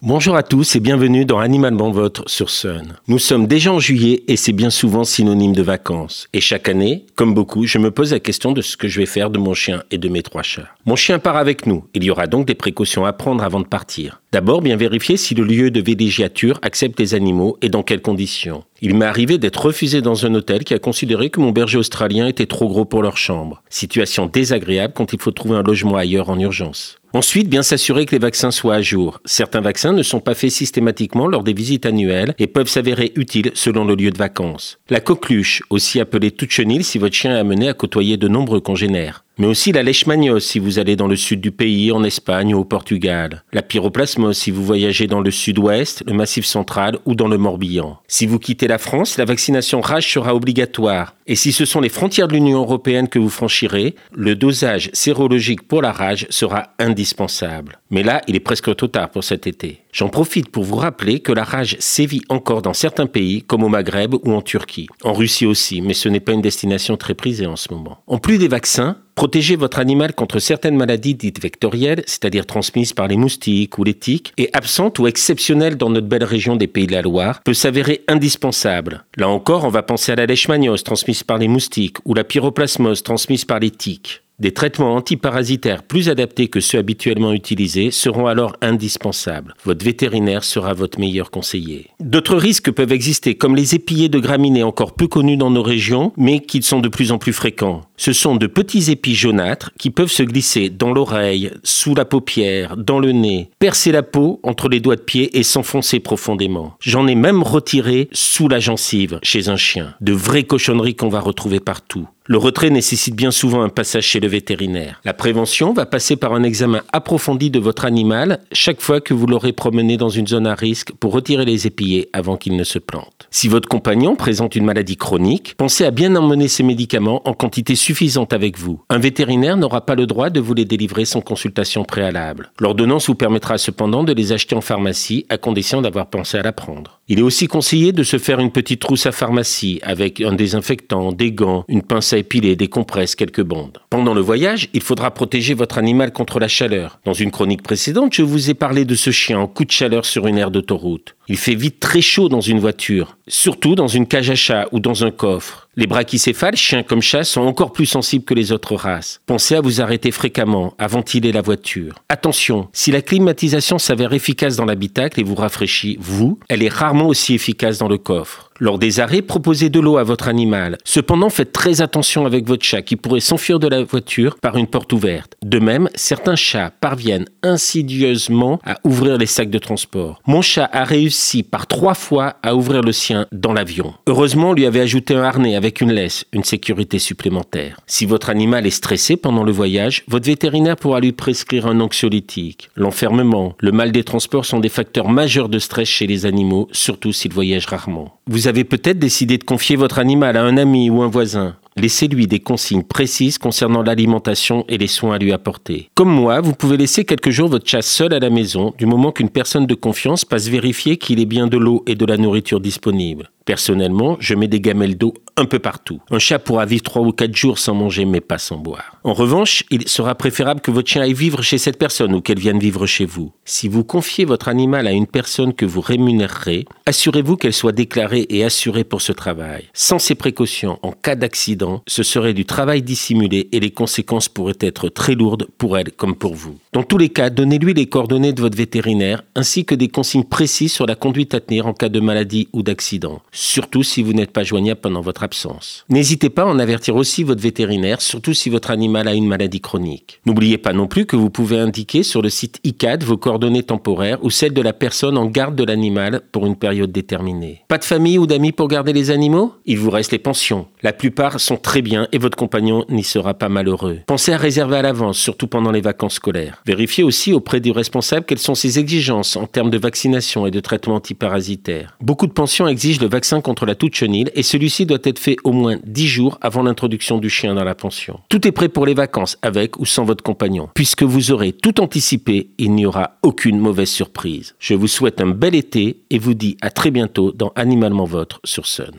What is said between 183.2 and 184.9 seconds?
dans l'avion. Heureusement, on lui avait